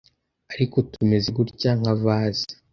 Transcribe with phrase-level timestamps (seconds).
[0.53, 2.47] ariko tumeze gutya nka vase